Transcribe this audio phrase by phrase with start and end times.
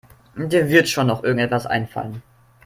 [0.35, 2.23] Dir wird schon noch irgendetwas einfallen.